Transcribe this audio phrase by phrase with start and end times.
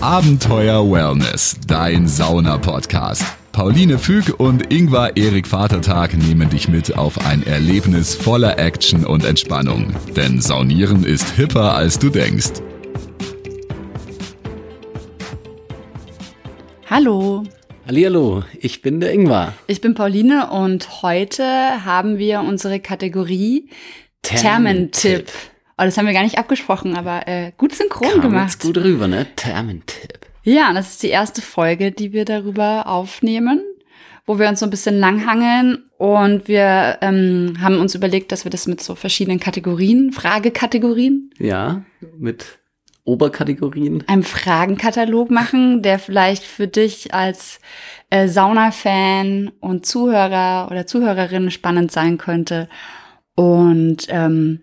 [0.00, 3.24] Abenteuer Wellness, dein Sauna-Podcast.
[3.50, 9.24] Pauline Füg und Ingvar Erik Vatertag nehmen dich mit auf ein Erlebnis voller Action und
[9.24, 9.92] Entspannung.
[10.16, 12.62] Denn Saunieren ist hipper, als du denkst.
[16.88, 17.42] Hallo,
[17.84, 19.54] Hallihallo, ich bin der Ingvar.
[19.66, 21.42] ich bin Pauline und heute
[21.84, 23.68] haben wir unsere Kategorie
[24.22, 25.28] Thermentipp.
[25.78, 28.50] Oh, das haben wir gar nicht abgesprochen, aber äh, gut synchron Kam gemacht.
[28.50, 29.26] jetzt gut rüber, ne?
[29.36, 30.18] Thermentipp.
[30.42, 33.62] Ja, und das ist die erste Folge, die wir darüber aufnehmen,
[34.26, 38.50] wo wir uns so ein bisschen langhangeln und wir ähm, haben uns überlegt, dass wir
[38.50, 41.82] das mit so verschiedenen Kategorien, Fragekategorien, Ja,
[42.18, 42.58] mit
[43.04, 44.04] Oberkategorien.
[44.06, 47.58] einem Fragenkatalog machen, der vielleicht für dich als
[48.10, 52.68] äh, Sauna-Fan und Zuhörer oder Zuhörerin spannend sein könnte.
[53.34, 54.60] Und ähm,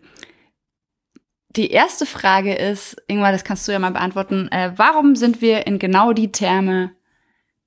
[1.56, 5.68] die erste Frage ist, Ingmar, das kannst du ja mal beantworten, äh, warum sind wir
[5.68, 6.92] in genau die Therme,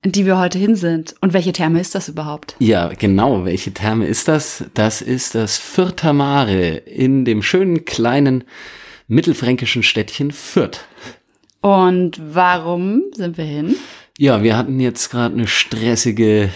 [0.01, 1.15] in die wir heute hin sind?
[1.21, 2.55] Und welche Therme ist das überhaupt?
[2.59, 3.45] Ja, genau.
[3.45, 4.65] Welche Therme ist das?
[4.73, 8.43] Das ist das Fürther Mare in dem schönen kleinen
[9.07, 10.81] mittelfränkischen Städtchen Fürth.
[11.61, 13.75] Und warum sind wir hin?
[14.17, 16.49] Ja, wir hatten jetzt gerade eine stressige,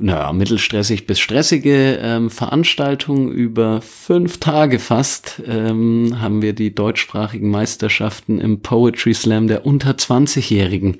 [0.00, 5.42] naja, mittelstressig bis stressige ähm, Veranstaltung über fünf Tage fast.
[5.46, 10.96] Ähm, haben wir die deutschsprachigen Meisterschaften im Poetry Slam der unter 20-Jährigen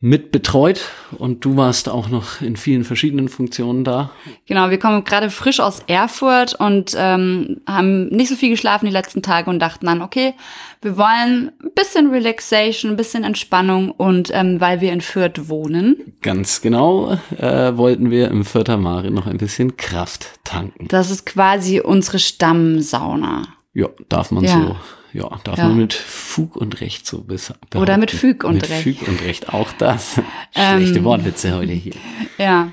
[0.00, 0.82] mit betreut
[1.18, 4.10] und du warst auch noch in vielen verschiedenen Funktionen da.
[4.46, 8.92] Genau, wir kommen gerade frisch aus Erfurt und ähm, haben nicht so viel geschlafen die
[8.92, 10.34] letzten Tage und dachten dann, okay,
[10.82, 15.96] wir wollen ein bisschen Relaxation, ein bisschen Entspannung und ähm, weil wir in Fürth wohnen,
[16.20, 20.86] Ganz genau äh, wollten wir im Fürther Mare noch ein bisschen Kraft tanken.
[20.88, 23.44] das ist quasi unsere Stammsauna.
[23.72, 24.52] Ja, darf man Ja.
[24.52, 24.76] so,
[25.14, 25.68] ja, darf Ja.
[25.68, 28.16] man mit Fug und Recht so bis Oder mit behaupten.
[28.18, 28.82] Füg und mit Recht.
[28.82, 30.14] Füg und Recht, auch das.
[30.54, 31.04] Schlechte Ähm.
[31.04, 31.94] Wortwitze heute hier.
[32.36, 32.68] Ja.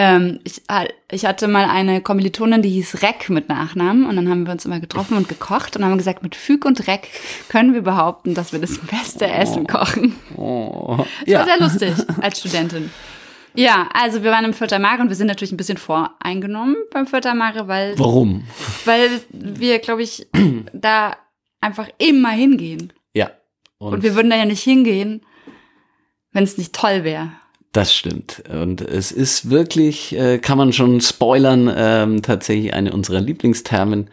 [0.00, 0.62] Ähm, ich,
[1.10, 4.64] ich hatte mal eine Kommilitonin, die hieß Reck mit Nachnamen und dann haben wir uns
[4.64, 7.08] immer getroffen und gekocht und haben gesagt, mit Füg und Reck
[7.48, 10.14] können wir behaupten, dass wir das beste Essen kochen.
[10.36, 10.98] Oh.
[11.26, 12.90] Das war sehr lustig als Studentin.
[13.54, 17.08] Ja, also wir waren im Fürther Mare und wir sind natürlich ein bisschen voreingenommen beim
[17.08, 18.44] Fürther Mare, weil, Warum?
[18.84, 20.28] weil wir, glaube ich,
[20.72, 21.16] da
[21.60, 22.92] einfach immer hingehen.
[23.14, 23.30] Ja.
[23.78, 25.22] Und wir würden da ja nicht hingehen,
[26.32, 27.32] wenn es nicht toll wäre.
[27.72, 28.42] Das stimmt.
[28.48, 34.10] Und es ist wirklich, äh, kann man schon spoilern, ähm, tatsächlich eine unserer Lieblingstermen.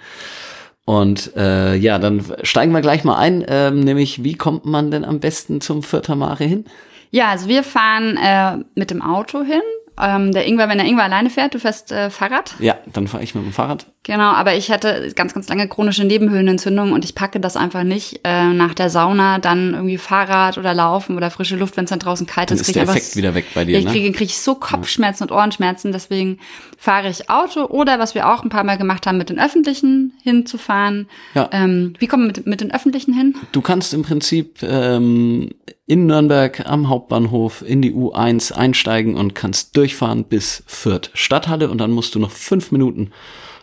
[0.85, 5.03] Und äh, ja, dann steigen wir gleich mal ein, ähm, nämlich wie kommt man denn
[5.03, 6.65] am besten zum Fürther Mare hin?
[7.09, 9.61] Ja, also wir fahren äh, mit dem Auto hin.
[9.99, 12.55] Ähm, der Ingwer, wenn der Ingwer alleine fährt, du fährst äh, Fahrrad.
[12.59, 13.87] Ja, dann fahre ich mit dem Fahrrad.
[14.05, 18.19] Genau, aber ich hatte ganz, ganz lange chronische Nebenhöhlenentzündung und ich packe das einfach nicht
[18.23, 21.97] äh, nach der Sauna dann irgendwie Fahrrad oder Laufen oder frische Luft, wenn es dann
[21.97, 22.67] draußen kalt Dann ist.
[22.67, 23.91] ist der Effekt wieder weg bei dir, Ja, ich ne?
[23.91, 26.37] kriege, kriege ich so Kopfschmerzen und Ohrenschmerzen, deswegen
[26.77, 30.13] fahre ich Auto oder was wir auch ein paar Mal gemacht haben, mit den Öffentlichen
[30.21, 31.07] hinzufahren.
[31.33, 31.49] Ja.
[31.51, 33.35] Ähm, wie kommen wir mit, mit den Öffentlichen hin?
[33.53, 35.49] Du kannst im Prinzip ähm,
[35.87, 41.79] in Nürnberg am Hauptbahnhof in die U1 einsteigen und kannst durchfahren bis Fürth Stadthalle und
[41.79, 43.09] dann musst du noch fünf Minuten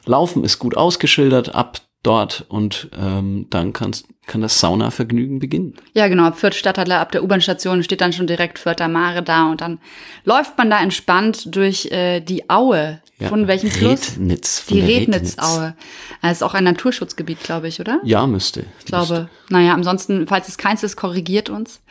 [0.07, 5.75] laufen, ist gut ausgeschildert ab dort und ähm, dann kannst, kann das Saunavergnügen beginnen.
[5.95, 9.51] Ja, genau, ab Fürth Stadthalle, ab der U-Bahn-Station steht dann schon direkt Fürther Mare da
[9.51, 9.79] und dann
[10.25, 13.01] läuft man da entspannt durch äh, die Aue.
[13.19, 14.13] Ja, Von welchem Fluss?
[14.17, 14.59] Rednitz.
[14.59, 15.77] Von Die Rednitzaue.
[16.23, 18.01] Das ist auch ein Naturschutzgebiet, glaube ich, oder?
[18.03, 18.65] Ja, müsste.
[18.81, 21.83] Ich glaube, naja, ansonsten, falls es keins ist, korrigiert uns.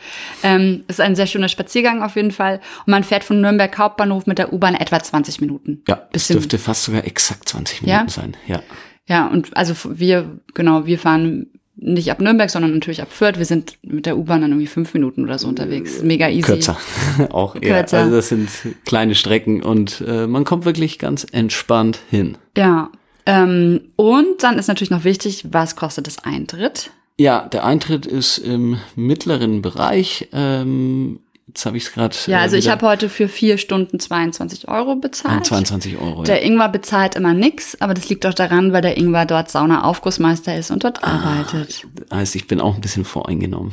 [0.42, 2.60] Ähm, ist ein sehr schöner Spaziergang auf jeden Fall.
[2.84, 5.82] Und man fährt von Nürnberg Hauptbahnhof mit der U-Bahn etwa 20 Minuten.
[5.88, 7.98] Ja, es Bisschen- dürfte fast sogar exakt 20 Ja?
[7.98, 8.36] Minuten sein.
[8.46, 8.60] Ja.
[9.08, 11.46] Ja, und also wir, genau, wir fahren
[11.76, 13.38] nicht ab Nürnberg, sondern natürlich ab Fürth.
[13.38, 16.02] Wir sind mit der U-Bahn dann irgendwie fünf Minuten oder so unterwegs.
[16.02, 16.42] Mega easy.
[16.42, 16.76] Kürzer.
[17.30, 17.80] auch eher.
[17.80, 17.98] Kürzer.
[17.98, 18.48] Also das sind
[18.84, 22.36] kleine Strecken und äh, man kommt wirklich ganz entspannt hin.
[22.56, 22.90] Ja.
[23.26, 26.90] Ähm, und dann ist natürlich noch wichtig, was kostet das Eintritt?
[27.18, 30.28] Ja, der Eintritt ist im mittleren Bereich.
[30.32, 31.20] Ähm,
[31.52, 32.16] jetzt habe ich es gerade.
[32.26, 35.44] Ja, also ich habe heute für vier Stunden 22 Euro bezahlt.
[35.44, 36.22] 22 Euro.
[36.22, 36.46] Der Ja.
[36.46, 40.70] Ingwer bezahlt immer nix, aber das liegt doch daran, weil der Ingwer dort Sauna-Aufgussmeister ist
[40.70, 41.86] und dort arbeitet.
[42.12, 43.72] Heißt, ich bin auch ein bisschen voreingenommen.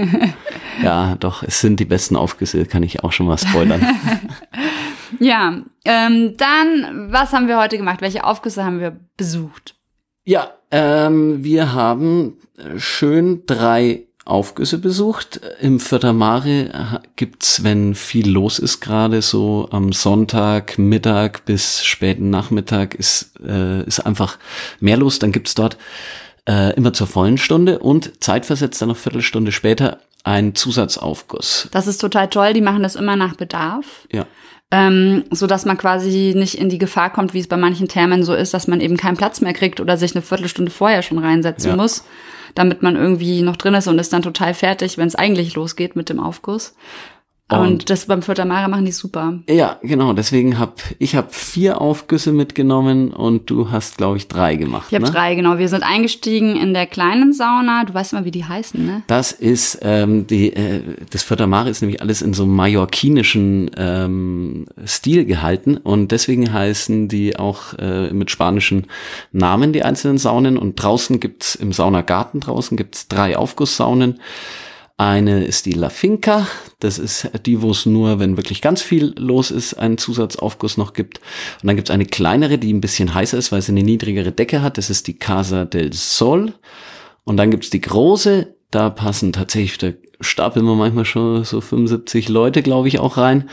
[0.82, 3.86] ja, doch, es sind die besten Aufgüsse, kann ich auch schon mal spoilern.
[5.20, 8.00] Ja, ähm, dann, was haben wir heute gemacht?
[8.00, 9.74] Welche Aufgüsse haben wir besucht?
[10.24, 12.38] ja, ähm, wir haben
[12.78, 15.40] schön drei Aufgüsse besucht.
[15.60, 22.30] Im Vierter Mare gibt's, wenn viel los ist, gerade so am Sonntag, Mittag bis späten
[22.30, 24.38] Nachmittag ist, äh, ist einfach
[24.80, 25.18] mehr los.
[25.18, 25.76] Dann gibt's dort
[26.48, 31.68] äh, immer zur vollen Stunde und zeitversetzt dann noch Viertelstunde später ein Zusatzaufguss.
[31.72, 32.52] Das ist total toll.
[32.52, 34.06] Die machen das immer nach Bedarf.
[34.12, 34.26] Ja.
[34.74, 38.24] Ähm, so dass man quasi nicht in die Gefahr kommt, wie es bei manchen Thermen
[38.24, 41.18] so ist, dass man eben keinen Platz mehr kriegt oder sich eine Viertelstunde vorher schon
[41.18, 41.76] reinsetzen Ja.
[41.76, 42.04] muss,
[42.54, 45.94] damit man irgendwie noch drin ist und ist dann total fertig, wenn es eigentlich losgeht
[45.94, 46.74] mit dem Aufguss.
[47.50, 49.40] Und, Und- das beim Mare machen die super.
[49.48, 50.14] Ja, genau.
[50.14, 54.86] Deswegen hab ich hab vier Aufgüsse mitgenommen und du hast, glaube ich, drei gemacht.
[54.88, 55.10] Ich habe ne?
[55.10, 55.58] drei, genau.
[55.58, 57.84] Wir sind eingestiegen in der kleinen Sauna.
[57.84, 59.02] Du weißt immer, wie die heißen, ne?
[59.06, 60.80] Das ist ähm, die äh,
[61.10, 66.52] das Vierter Mare ist nämlich alles in so einem mallorquinischen ähm, Stil gehalten und deswegen
[66.52, 68.86] heißen die auch äh, mit spanischen
[69.32, 74.20] Namen die einzelnen Saunen und draußen gibt's im Saunagarten draußen gibt's drei Aufgusssaunen.
[75.02, 76.46] Eine ist die La Finca,
[76.78, 80.92] das ist die, wo es nur, wenn wirklich ganz viel los ist, einen Zusatzaufguss noch
[80.92, 81.18] gibt.
[81.60, 84.62] Und dann gibt's eine kleinere, die ein bisschen heißer ist, weil sie eine niedrigere Decke
[84.62, 84.78] hat.
[84.78, 86.52] Das ist die Casa del Sol.
[87.24, 89.90] Und dann gibt's die große, da passen tatsächlich, da
[90.20, 93.48] stapeln wir manchmal schon so 75 Leute, glaube ich, auch rein.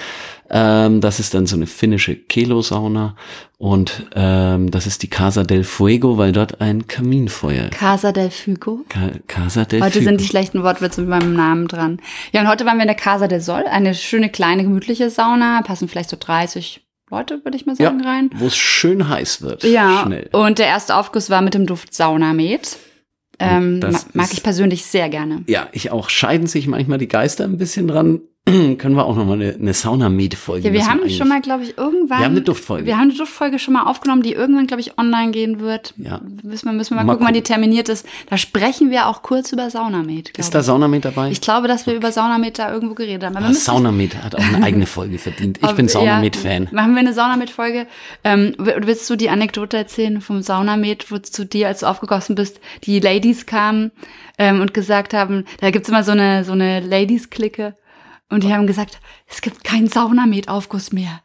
[0.49, 3.15] Ähm, das ist dann so eine finnische Kelo-Sauna.
[3.57, 7.69] Und ähm, das ist die Casa del Fuego, weil dort ein Kaminfeuer.
[7.69, 8.85] Casa del Fugo.
[8.87, 10.05] Ka Casa del Heute Fuego.
[10.05, 11.99] sind die schlechten Wortwitze mit meinem Namen dran.
[12.31, 15.61] Ja, und heute waren wir in der Casa del Sol, eine schöne, kleine, gemütliche Sauna.
[15.63, 16.81] Passen vielleicht so 30
[17.11, 18.29] Leute, würde ich mal ja, sagen, rein.
[18.35, 19.63] wo es schön heiß wird.
[19.63, 20.29] Ja, Schnell.
[20.31, 22.77] und der erste Aufguss war mit dem Duft Saunamed.
[23.39, 23.79] Ähm,
[24.13, 25.43] mag ist- ich persönlich sehr gerne.
[25.47, 26.09] Ja, ich auch.
[26.09, 28.21] Scheiden sich manchmal die Geister ein bisschen dran.
[28.77, 31.77] Können wir auch nochmal eine, eine Sauna-Med-Folge Ja, wir haben eigentlich- schon mal, glaube ich,
[31.77, 32.19] irgendwann.
[32.19, 32.85] Wir haben eine Duftfolge.
[32.85, 35.93] Wir haben eine Duftfolge schon mal aufgenommen, die irgendwann, glaube ich, online gehen wird.
[35.97, 36.21] Ja.
[36.43, 38.05] Müssen wir, müssen wir mal, Mal gucken, wann die terminiert ist.
[38.29, 40.37] Da sprechen wir auch kurz über Saunamed.
[40.37, 40.63] Ist da.
[40.63, 41.29] Saunamed dabei?
[41.31, 43.35] Ich glaube, dass wir über Saunamed da irgendwo geredet haben.
[43.37, 45.59] Ah, Saunamed hat auch eine eigene Folge verdient.
[45.63, 46.69] Ich bin ja, Saunamed-Fan.
[46.71, 47.87] Machen wir eine Saunamed-Folge.
[48.23, 52.59] Ähm, willst du die Anekdote erzählen vom Saunamed, wo zu dir, als du aufgegossen bist,
[52.83, 53.91] die Ladies kamen
[54.37, 57.73] ähm, und gesagt haben, da gibt's immer so eine, so eine Ladies-Clique
[58.29, 61.21] und die haben gesagt, es gibt keinen Saunamed-Aufguss mehr.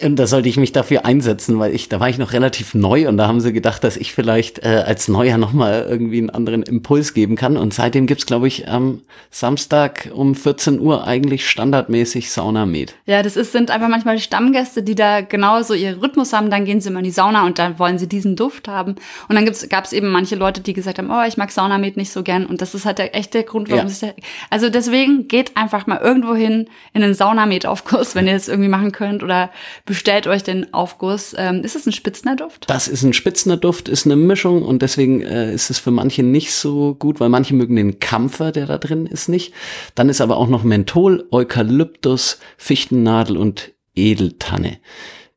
[0.00, 3.08] Und da sollte ich mich dafür einsetzen, weil ich, da war ich noch relativ neu
[3.08, 6.62] und da haben sie gedacht, dass ich vielleicht äh, als Neuer nochmal irgendwie einen anderen
[6.62, 7.56] Impuls geben kann.
[7.58, 12.94] Und seitdem gibt's, glaube ich, am Samstag um 14 Uhr eigentlich standardmäßig Saunamed.
[13.06, 16.50] Ja, das ist, sind einfach manchmal Stammgäste, die da genauso ihren Rhythmus haben.
[16.50, 18.96] Dann gehen sie immer in die Sauna und dann wollen sie diesen Duft haben.
[19.28, 22.12] Und dann gibt's, gab's eben manche Leute, die gesagt haben, oh, ich mag Saunamed nicht
[22.12, 22.46] so gern.
[22.46, 23.88] Und das ist halt der, echt der Grund, warum Ja.
[23.90, 24.14] sich der,
[24.48, 28.90] also deswegen geht einfach mal irgendwo hin in einen Saunamed-Aufguss, wenn ihr das irgendwie machen
[28.92, 29.50] könnt oder
[29.84, 31.34] bestellt euch den Aufguss.
[31.36, 32.68] Ähm, ist es ein Spitzner Duft?
[32.68, 36.22] Das ist ein spitzender Duft, ist eine Mischung und deswegen äh, ist es für manche
[36.22, 39.52] nicht so gut, weil manche mögen den Kampfer, der da drin ist, nicht.
[39.94, 44.78] Dann ist aber auch noch Menthol, Eukalyptus, Fichtennadel und Edeltanne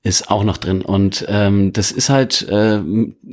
[0.06, 0.84] ist auch noch drin.
[0.84, 2.80] Und ähm, das ist halt äh,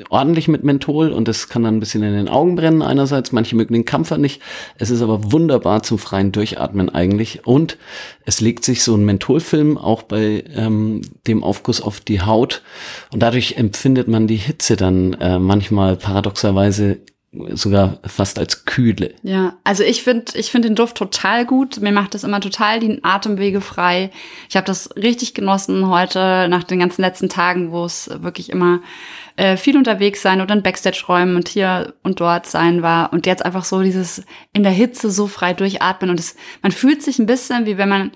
[0.08, 3.30] ordentlich mit Menthol und das kann dann ein bisschen in den Augen brennen einerseits.
[3.30, 4.40] Manche mögen den Kampfer nicht.
[4.78, 7.46] Es ist aber wunderbar zum freien Durchatmen eigentlich.
[7.46, 7.76] Und
[8.24, 12.62] es legt sich so ein Mentholfilm auch bei ähm, dem Aufguss auf die Haut.
[13.12, 17.00] Und dadurch empfindet man die Hitze dann äh, manchmal paradoxerweise
[17.55, 19.14] sogar fast als kühle.
[19.23, 21.81] Ja, also ich finde ich finde den Duft total gut.
[21.81, 24.11] Mir macht das immer total die Atemwege frei.
[24.50, 28.81] Ich habe das richtig genossen heute nach den ganzen letzten Tagen, wo es wirklich immer
[29.37, 33.14] äh, viel unterwegs sein oder in Backstage-Räumen und hier und dort sein war.
[33.14, 36.11] Und jetzt einfach so dieses in der Hitze so frei durchatmen.
[36.11, 38.12] Und es, man fühlt sich ein bisschen, wie wenn man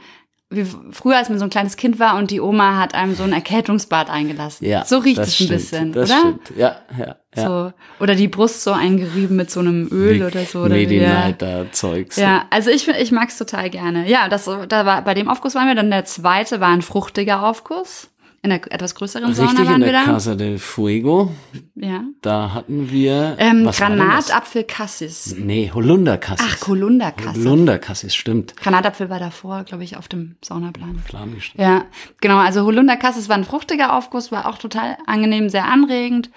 [0.48, 3.24] wie früher, als man so ein kleines Kind war und die Oma hat einem so
[3.24, 4.64] ein Erkältungsbad eingelassen.
[4.64, 6.20] Ja, so riecht es ein stimmt, bisschen, das oder?
[6.20, 6.52] Stimmt.
[6.56, 7.44] Ja, ja, ja.
[7.44, 10.60] So, oder die Brust so eingerieben mit so einem Öl oder so.
[10.60, 11.28] Oder in ja.
[11.30, 12.16] Night, Zeugs.
[12.16, 14.08] Ja, also ich, ich mag's total gerne.
[14.08, 15.74] Ja, das, da war, bei dem Aufguss waren wir.
[15.74, 18.08] Dann der zweite war ein fruchtiger Aufguss.
[18.46, 20.12] In der etwas größeren Sauna Richtig, waren in wir der da.
[20.12, 21.32] Casa del Fuego.
[21.74, 22.04] Ja.
[22.22, 23.34] Da hatten wir.
[23.40, 24.28] Ähm, was war denn das?
[24.28, 25.34] Granatapfel Cassis.
[25.36, 26.46] Nee, Holunderkassis.
[26.48, 27.44] Ach, Holunderkassis.
[27.44, 28.56] Holunderkassis, stimmt.
[28.56, 31.02] Granatapfel war davor, glaube ich, auf dem Saunaplan.
[31.08, 31.74] Plan gestanden.
[31.74, 31.86] Ja,
[32.20, 32.36] genau.
[32.36, 36.30] Also Holunderkassis war ein fruchtiger Aufguss, war auch total angenehm, sehr anregend.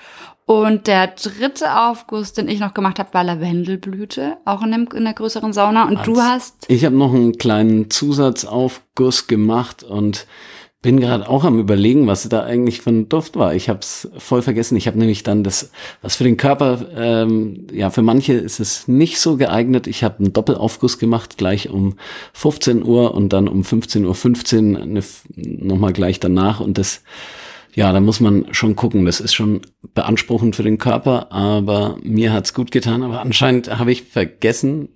[0.47, 5.03] Und der dritte Aufguss, den ich noch gemacht habe, war Lavendelblüte, auch in, dem, in
[5.03, 5.87] der größeren Sauna.
[5.87, 10.25] Und du hast Ich habe noch einen kleinen Zusatzaufguss gemacht und
[10.81, 13.53] bin gerade auch am überlegen, was da eigentlich für ein Duft war.
[13.53, 14.77] Ich habe es voll vergessen.
[14.77, 15.71] Ich habe nämlich dann das,
[16.01, 19.87] was für den Körper, ähm, ja, für manche ist es nicht so geeignet.
[19.87, 21.97] Ich habe einen Doppelaufguss gemacht, gleich um
[22.31, 25.03] 15 Uhr und dann um 15.15 Uhr eine,
[25.35, 26.61] nochmal gleich danach.
[26.61, 27.03] Und das,
[27.75, 29.05] ja, da muss man schon gucken.
[29.05, 29.61] Das ist schon
[29.93, 33.03] beanspruchend für den Körper, aber mir hat's gut getan.
[33.03, 34.87] Aber anscheinend habe ich vergessen,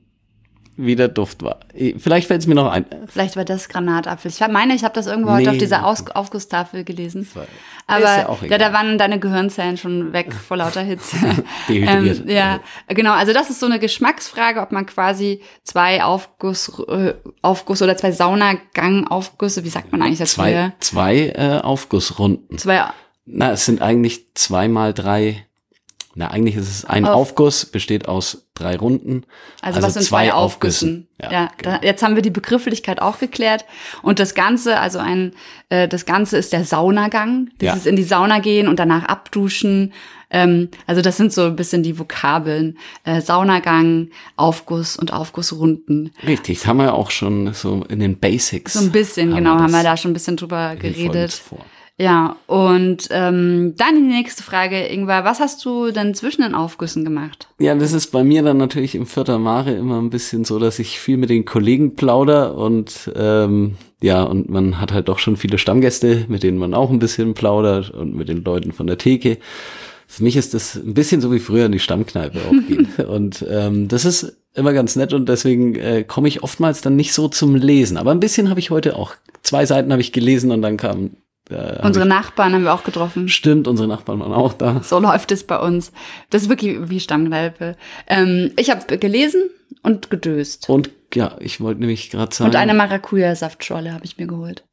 [0.76, 1.60] wie der Duft war.
[1.98, 2.86] Vielleicht fällt es mir noch ein.
[3.08, 4.32] Vielleicht war das Granatapfel.
[4.32, 7.28] Ich meine, ich habe das irgendwo heute auf dieser Aus Aufgusstafel gelesen.
[7.88, 11.16] Aber ja, ja, da waren deine Gehirnzellen schon weg vor lauter Hitze.
[11.68, 12.22] Dehydriert.
[12.22, 13.14] ähm, ja, genau.
[13.14, 18.12] Also das ist so eine Geschmacksfrage, ob man quasi zwei Aufguss, äh, Aufguss oder zwei
[18.12, 20.74] Saunagang-Aufgüsse, wie sagt man eigentlich das Zwei, früher?
[20.80, 22.58] zwei äh, Aufgussrunden.
[22.58, 22.84] Zwei.
[23.26, 25.46] Na, es sind eigentlich zwei mal drei
[26.16, 27.16] na, eigentlich ist es ein Auf.
[27.16, 29.24] Aufguss, besteht aus drei Runden.
[29.62, 31.08] Also, also was sind zwei, zwei Aufgüssen?
[31.22, 31.78] Ja, ja genau.
[31.78, 33.66] da, jetzt haben wir die Begrifflichkeit auch geklärt.
[34.02, 35.34] Und das Ganze, also ein,
[35.70, 37.50] äh, das Ganze ist der Saunagang.
[37.62, 37.90] Dieses ja.
[37.90, 39.94] in die Sauna gehen und danach abduschen.
[40.30, 42.78] Ähm, also das sind so ein bisschen die Vokabeln.
[43.06, 46.12] Äh, Saunagang, Aufguss und Aufgussrunden.
[46.26, 48.74] Richtig, das haben wir auch schon so in den Basics.
[48.74, 51.42] So ein bisschen, genau, haben wir da schon ein bisschen drüber geredet.
[52.04, 57.06] Ja, und ähm, dann die nächste Frage, Ingwer, was hast du denn zwischen den Aufgüssen
[57.06, 57.48] gemacht?
[57.60, 60.80] Ja, das ist bei mir dann natürlich im Vierter Mare immer ein bisschen so, dass
[60.80, 65.38] ich viel mit den Kollegen plauder und ähm, ja, und man hat halt doch schon
[65.38, 68.98] viele Stammgäste, mit denen man auch ein bisschen plaudert und mit den Leuten von der
[68.98, 69.38] Theke.
[70.06, 72.88] Für mich ist das ein bisschen so wie früher in die Stammkneipe auch gehen.
[73.08, 77.14] und ähm, das ist immer ganz nett und deswegen äh, komme ich oftmals dann nicht
[77.14, 77.96] so zum Lesen.
[77.96, 79.14] Aber ein bisschen habe ich heute auch.
[79.42, 81.12] Zwei Seiten habe ich gelesen und dann kam
[81.50, 83.28] äh, unsere Nachbarn haben wir auch getroffen.
[83.30, 84.82] Stimmt, unsere Nachbarn waren auch da.
[84.84, 85.92] So läuft es bei uns.
[86.30, 87.76] Das ist wirklich wie Stammkneipe.
[88.08, 89.50] Ähm, ich habe gelesen
[89.82, 90.70] und gedöst.
[90.70, 92.50] Und ja, ich wollte nämlich gerade sagen.
[92.50, 94.64] Und eine Maracuja-Saftschorle habe ich mir geholt.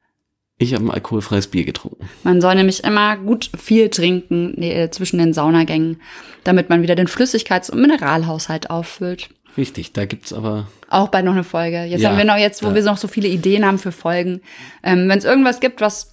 [0.59, 2.07] Ich habe ein alkoholfreies Bier getrunken.
[2.23, 6.03] Man soll nämlich immer gut viel trinken nee, zwischen den Saunagängen,
[6.45, 9.31] damit man wieder den Flüssigkeits- und Mineralhaushalt auffüllt.
[9.57, 11.85] Richtig, da gibt's aber auch bei noch eine Folge.
[11.85, 12.75] Jetzt ja, haben wir noch jetzt, wo ja.
[12.75, 14.43] wir noch so viele Ideen haben für Folgen.
[14.83, 16.12] Ähm, Wenn es irgendwas gibt, was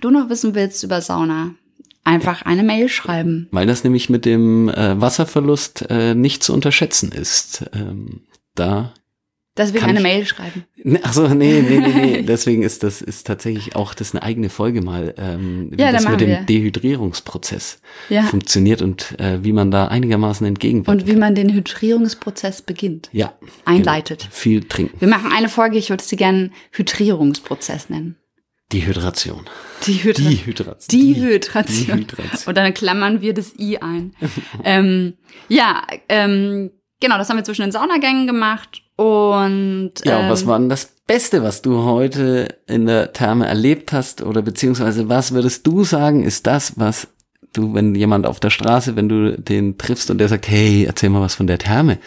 [0.00, 1.54] du noch wissen willst über Sauna,
[2.04, 3.48] einfach eine Mail schreiben.
[3.50, 7.64] Weil das nämlich mit dem äh, Wasserverlust äh, nicht zu unterschätzen ist.
[7.72, 8.22] Ähm,
[8.54, 8.92] da
[9.56, 10.64] Deswegen eine Mail schreiben.
[10.82, 12.22] Ne, ach so, nee, nee, nee, nee.
[12.26, 16.08] Deswegen ist das ist tatsächlich auch das eine eigene Folge mal, ähm, wie ja, das
[16.08, 16.40] mit dem wir.
[16.40, 18.22] Dehydrierungsprozess ja.
[18.24, 20.88] funktioniert und äh, wie man da einigermaßen entgegenwirkt.
[20.88, 23.08] Und wie man den Hydrierungsprozess beginnt.
[23.12, 23.32] Ja.
[23.64, 24.22] Einleitet.
[24.22, 24.32] Genau.
[24.32, 25.00] Viel trinken.
[25.00, 28.16] Wir machen eine Folge, ich würde sie gerne Hydrierungsprozess nennen.
[28.74, 29.44] Die Hydration.
[29.86, 30.88] Die, Hydra die Hydration.
[30.90, 31.86] Die Hydration.
[31.86, 32.48] Die Hydration.
[32.48, 34.16] Und dann klammern wir das I ein.
[34.64, 35.14] ähm,
[35.48, 38.82] ja, ähm, genau, das haben wir zwischen den Saunagängen gemacht.
[38.96, 43.92] Und ja, ähm, was war denn das Beste, was du heute in der Therme erlebt
[43.92, 44.22] hast?
[44.22, 47.06] Oder beziehungsweise was würdest du sagen, ist das, was
[47.52, 51.10] du, wenn jemand auf der Straße, wenn du den triffst und der sagt, hey, erzähl
[51.10, 51.98] mal was von der Therme.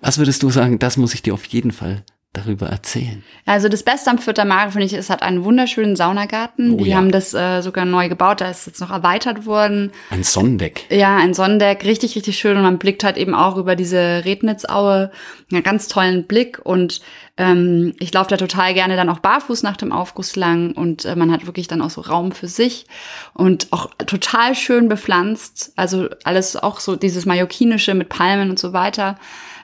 [0.00, 3.24] Was würdest du sagen, das muss ich dir auf jeden Fall darüber erzählen?
[3.46, 6.74] Also das Beste am Fürther Mare finde ich, es hat einen wunderschönen Saunagarten.
[6.74, 6.96] Oh, die ja.
[6.96, 9.92] haben das äh, sogar neu gebaut, da ist jetzt noch erweitert worden.
[10.10, 10.84] Ein Sonnendeck.
[10.90, 12.56] Ja, ein Sonnendeck, richtig, richtig schön.
[12.56, 15.10] Und man blickt halt eben auch über diese Rednitzaue,
[15.50, 16.60] einen ganz tollen Blick.
[16.62, 17.00] Und
[17.36, 21.16] ähm, ich laufe da total gerne dann auch barfuß nach dem Aufguss lang und äh,
[21.16, 22.86] man hat wirklich dann auch so Raum für sich
[23.32, 25.72] und auch total schön bepflanzt.
[25.74, 29.18] Also alles auch so dieses Mallorquinische mit Palmen und so weiter.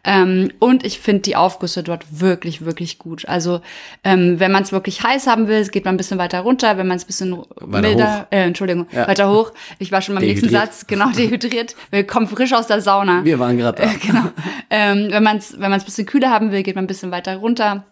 [0.05, 3.29] Ähm, und ich finde die Aufgüsse dort wirklich, wirklich gut.
[3.29, 3.61] Also
[4.05, 6.79] ähm, wenn man es wirklich heiß haben will, geht man ein bisschen weiter runter.
[6.79, 9.07] Wenn man es ein bisschen weiter milder, äh, Entschuldigung, ja.
[9.07, 9.53] weiter hoch.
[9.79, 11.77] Ich war schon beim nächsten Satz, genau, dehydriert.
[11.91, 13.25] Wir kommen frisch aus der Sauna.
[13.25, 13.91] Wir waren gerade da.
[13.91, 14.25] Äh, genau.
[14.71, 17.11] Ähm, wenn man es wenn man's ein bisschen kühler haben will, geht man ein bisschen
[17.11, 17.85] weiter runter.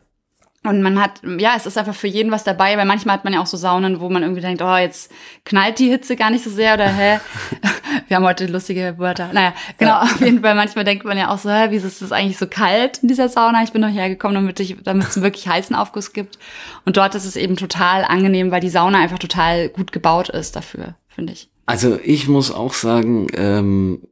[0.69, 3.33] Und man hat, ja, es ist einfach für jeden was dabei, weil manchmal hat man
[3.33, 5.11] ja auch so Saunen, wo man irgendwie denkt, oh, jetzt
[5.47, 7.21] knallt die Hitze gar nicht so sehr oder hä?
[8.09, 9.31] Wir haben heute lustige Wörter.
[9.33, 10.03] Naja, genau, ja.
[10.03, 10.55] auf jeden Fall.
[10.55, 13.31] Manchmal denkt man ja auch so, hä, wieso ist das eigentlich so kalt in dieser
[13.31, 13.63] Sauna?
[13.63, 16.39] Ich bin doch hergekommen, damit, ich, damit es einen wirklich heißen Aufguss gibt.
[16.85, 20.55] Und dort ist es eben total angenehm, weil die Sauna einfach total gut gebaut ist
[20.55, 21.49] dafür, finde ich.
[21.65, 24.03] Also ich muss auch sagen, ähm,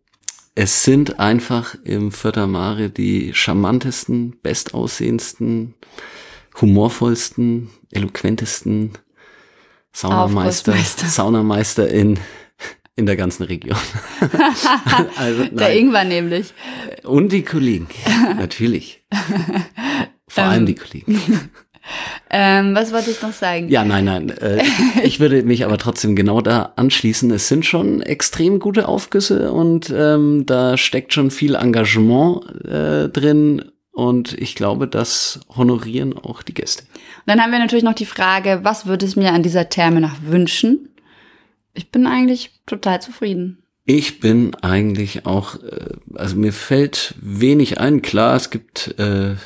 [0.55, 5.75] es sind einfach im Vierter Mare die charmantesten, bestaussehendsten,
[6.61, 8.93] humorvollsten, eloquentesten
[9.93, 12.19] Saunameister, Saunameister in,
[12.97, 13.79] in der ganzen Region.
[15.17, 16.53] also, der Ingwer nämlich.
[17.05, 17.87] Und die Kollegen,
[18.37, 19.05] natürlich.
[20.29, 20.67] Vor allem ähm.
[20.67, 21.51] die Kollegen.
[22.29, 23.69] Ähm, was wollte ich noch sagen?
[23.69, 24.31] Ja, nein, nein.
[24.31, 24.63] Äh,
[25.05, 27.31] ich würde mich aber trotzdem genau da anschließen.
[27.31, 33.65] Es sind schon extrem gute Aufgüsse und ähm, da steckt schon viel Engagement äh, drin
[33.97, 36.83] und ich glaube, das honorieren auch die Gäste.
[36.83, 40.03] Und dann haben wir natürlich noch die Frage, was würde es mir an dieser Therme
[40.03, 40.91] nach wünschen?
[41.73, 43.63] Ich bin eigentlich total zufrieden.
[43.87, 48.03] Ich bin eigentlich auch, äh, also mir fällt wenig ein.
[48.03, 49.37] Klar, es gibt äh,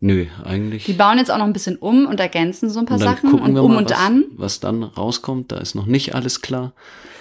[0.00, 0.84] Nö, eigentlich.
[0.84, 3.32] Die bauen jetzt auch noch ein bisschen um und ergänzen so ein paar und Sachen
[3.32, 4.24] und um mal, und was, an.
[4.36, 6.72] Was dann rauskommt, da ist noch nicht alles klar.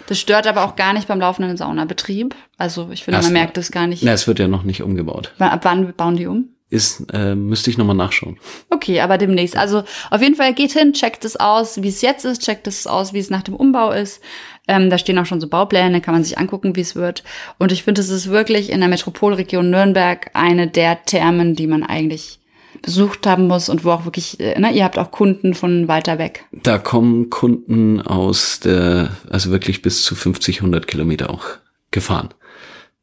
[0.07, 2.35] Das stört aber auch gar nicht beim laufenden Saunabetrieb.
[2.57, 4.03] Also ich finde, Erst man merkt das gar nicht.
[4.03, 5.31] Na, es wird ja noch nicht umgebaut.
[5.39, 6.49] Ab wann bauen die um?
[6.69, 8.37] ist, äh, müsste ich nochmal nachschauen.
[8.69, 9.55] Okay, aber demnächst.
[9.55, 12.87] Also auf jeden Fall geht hin, checkt es aus, wie es jetzt ist, checkt es
[12.87, 14.21] aus, wie es nach dem Umbau ist.
[14.67, 17.23] Ähm, da stehen auch schon so Baupläne, kann man sich angucken, wie es wird.
[17.59, 21.83] Und ich finde, es ist wirklich in der Metropolregion Nürnberg eine der Thermen, die man
[21.83, 22.39] eigentlich
[22.85, 26.19] besucht haben muss und wo auch wirklich, äh, ne, ihr habt auch Kunden von weiter
[26.19, 26.45] weg.
[26.51, 31.45] Da kommen Kunden aus der, also wirklich bis zu 50, 100 Kilometer auch
[31.91, 32.29] gefahren.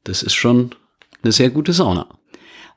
[0.05, 0.71] Das ist schon
[1.23, 2.07] eine sehr gute Sauna.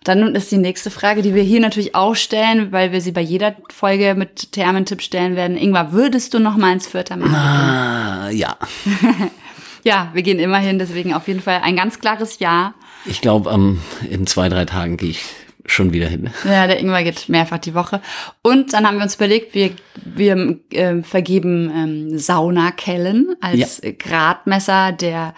[0.03, 3.21] Dann ist die nächste Frage, die wir hier natürlich auch stellen, weil wir sie bei
[3.21, 5.57] jeder Folge mit Thermentipp stellen werden.
[5.57, 7.33] Ingvar, würdest du noch mal ins Vierter machen?
[7.33, 8.55] Ah, ja.
[9.83, 12.75] ja, wir gehen immer hin, deswegen auf jeden Fall ein ganz klares Ja.
[13.05, 15.23] Ich glaube, ähm, in zwei, drei Tagen gehe ich
[15.65, 16.29] schon wieder hin.
[16.43, 18.01] Ja, der Ingwer geht mehrfach die Woche.
[18.41, 19.71] Und dann haben wir uns überlegt, wir,
[20.03, 23.91] wir äh, vergeben ähm, Saunakellen als ja.
[23.97, 25.33] Gradmesser der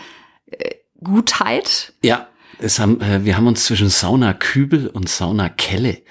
[0.52, 1.94] äh, Gutheit.
[2.04, 2.28] Ja,
[2.60, 6.02] es haben, äh, wir haben uns zwischen Saunakübel und Saunakelle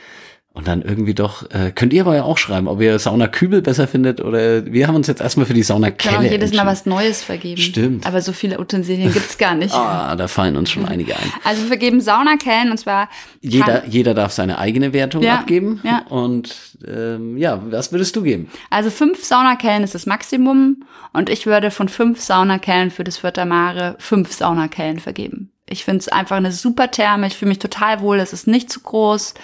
[0.56, 3.60] und dann irgendwie doch, äh, könnt ihr aber ja auch schreiben, ob ihr Sauna Kübel
[3.60, 6.16] besser findet oder wir haben uns jetzt erstmal für die Sauna Kelle.
[6.16, 7.60] Genau, jedes Mal was Neues vergeben.
[7.60, 8.06] Stimmt.
[8.06, 9.74] Aber so viele Utensilien gibt's gar nicht.
[9.74, 11.30] ah, da fallen uns schon einige ein.
[11.44, 13.10] Also wir vergeben Saunakellen und zwar.
[13.42, 15.80] Jeder, jeder darf seine eigene Wertung ja, abgeben.
[15.84, 16.06] Ja.
[16.08, 16.56] Und
[16.88, 18.50] ähm, ja, was würdest du geben?
[18.70, 23.44] Also fünf Saunakellen ist das Maximum und ich würde von fünf Saunakellen für das Vierter
[23.44, 25.50] Mare fünf Saunakellen vergeben.
[25.68, 27.26] Ich finde es einfach eine super Therme.
[27.26, 28.20] Ich fühle mich total wohl.
[28.20, 29.34] Es ist nicht zu groß.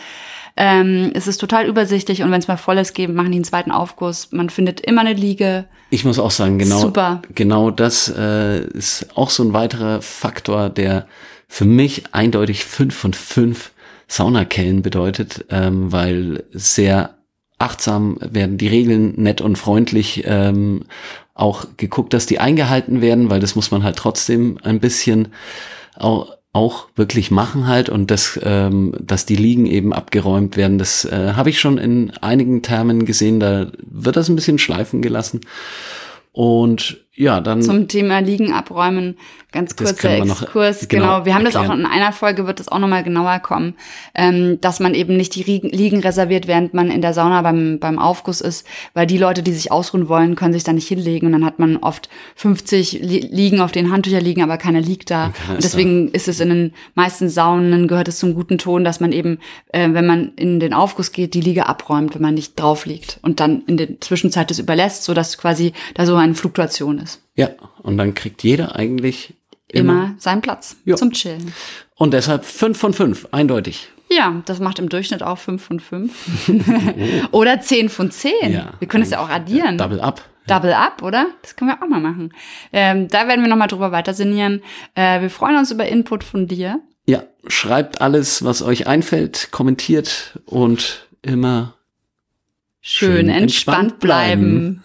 [0.64, 3.45] Ähm, es ist total übersichtlich und wenn es mal voll ist, geben, machen die einen
[3.45, 4.28] zweiten Aufguss.
[4.31, 5.64] Man findet immer eine Liege.
[5.90, 7.21] Ich muss auch sagen, genau, Super.
[7.35, 11.09] genau das äh, ist auch so ein weiterer Faktor, der
[11.49, 13.73] für mich eindeutig fünf von fünf
[14.07, 17.16] Saunakellen bedeutet, ähm, weil sehr
[17.59, 20.85] achtsam werden die Regeln nett und freundlich ähm,
[21.35, 25.33] auch geguckt, dass die eingehalten werden, weil das muss man halt trotzdem ein bisschen
[25.97, 31.04] auch auch wirklich machen halt und das, ähm, dass die Liegen eben abgeräumt werden, das
[31.06, 35.40] äh, habe ich schon in einigen Termen gesehen, da wird das ein bisschen schleifen gelassen.
[36.32, 37.62] Und ja, dann.
[37.62, 39.16] Zum Thema Liegen abräumen,
[39.52, 40.88] ganz kurzer Exkurs.
[40.88, 41.68] Genau, genau, wir haben erklären.
[41.68, 43.75] das auch in einer Folge, wird das auch nochmal genauer kommen,
[44.14, 47.99] ähm, dass man eben nicht die Liegen reserviert, während man in der Sauna beim, beim
[47.99, 51.33] Aufguss ist, weil die Leute, die sich ausruhen wollen, können sich da nicht hinlegen und
[51.33, 55.29] dann hat man oft 50 Liegen, auf denen Handtücher liegen, aber keiner liegt da.
[55.29, 59.00] Okay, und deswegen ist es in den meisten Saunen, gehört es zum guten Ton, dass
[59.00, 62.59] man eben, äh, wenn man in den Aufguss geht, die Liege abräumt, wenn man nicht
[62.59, 66.98] drauf liegt und dann in der Zwischenzeit das überlässt, sodass quasi da so eine Fluktuation
[66.98, 67.20] ist.
[67.35, 67.50] Ja,
[67.83, 69.35] und dann kriegt jeder eigentlich
[69.72, 70.96] immer, immer seinen Platz jo.
[70.96, 71.52] zum Chillen.
[71.96, 73.88] Und deshalb fünf von fünf, eindeutig.
[74.11, 76.12] Ja, das macht im Durchschnitt auch fünf von fünf.
[77.30, 78.52] oder zehn von zehn.
[78.52, 79.78] Ja, wir können es ja auch addieren.
[79.78, 80.22] Double up.
[80.46, 81.26] Double up, oder?
[81.42, 82.32] Das können wir auch mal machen.
[82.72, 84.61] Ähm, da werden wir nochmal drüber weiter sinnieren.
[84.94, 86.80] Äh, wir freuen uns über Input von dir.
[87.06, 91.74] Ja, schreibt alles, was euch einfällt, kommentiert und immer
[92.80, 94.40] schön, schön entspannt, entspannt bleiben.
[94.40, 94.85] bleiben.